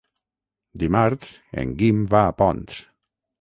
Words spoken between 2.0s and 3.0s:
va a Ponts.